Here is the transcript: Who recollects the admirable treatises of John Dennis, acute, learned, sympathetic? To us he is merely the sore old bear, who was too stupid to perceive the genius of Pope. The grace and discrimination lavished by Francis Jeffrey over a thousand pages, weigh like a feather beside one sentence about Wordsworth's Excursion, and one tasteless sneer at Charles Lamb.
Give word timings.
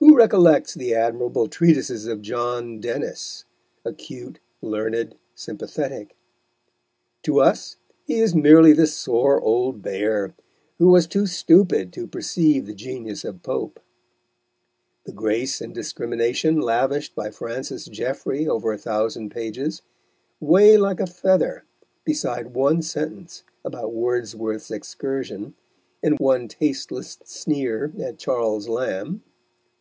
Who 0.00 0.16
recollects 0.16 0.74
the 0.74 0.94
admirable 0.94 1.46
treatises 1.48 2.06
of 2.06 2.22
John 2.22 2.78
Dennis, 2.80 3.44
acute, 3.84 4.38
learned, 4.62 5.14
sympathetic? 5.34 6.16
To 7.24 7.40
us 7.40 7.76
he 8.04 8.14
is 8.20 8.34
merely 8.34 8.72
the 8.72 8.86
sore 8.86 9.40
old 9.40 9.80
bear, 9.82 10.34
who 10.78 10.88
was 10.88 11.06
too 11.08 11.26
stupid 11.26 11.92
to 11.94 12.06
perceive 12.06 12.66
the 12.66 12.74
genius 12.74 13.24
of 13.24 13.42
Pope. 13.44 13.80
The 15.04 15.12
grace 15.12 15.60
and 15.60 15.74
discrimination 15.74 16.60
lavished 16.60 17.14
by 17.16 17.30
Francis 17.30 17.84
Jeffrey 17.86 18.46
over 18.48 18.72
a 18.72 18.78
thousand 18.78 19.30
pages, 19.30 19.82
weigh 20.40 20.76
like 20.76 21.00
a 21.00 21.06
feather 21.08 21.64
beside 22.04 22.54
one 22.54 22.82
sentence 22.82 23.42
about 23.64 23.92
Wordsworth's 23.92 24.70
Excursion, 24.70 25.54
and 26.04 26.18
one 26.18 26.46
tasteless 26.48 27.18
sneer 27.24 27.92
at 28.00 28.18
Charles 28.18 28.68
Lamb. 28.68 29.22